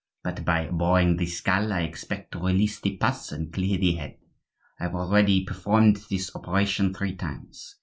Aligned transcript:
But 0.23 0.43
by 0.43 0.65
boring 0.65 1.17
the 1.17 1.27
skull 1.27 1.71
I 1.71 1.81
expect 1.81 2.31
to 2.31 2.39
release 2.39 2.79
the 2.79 2.97
pus 2.97 3.31
and 3.31 3.53
clear 3.53 3.77
the 3.77 3.97
head. 3.97 4.17
I 4.79 4.85
have 4.85 4.95
already 4.95 5.45
performed 5.45 5.97
this 6.09 6.35
operation 6.35 6.91
three 6.91 7.15
times. 7.15 7.75